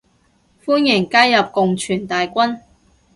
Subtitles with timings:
[0.65, 2.61] 歡迎加入共存大軍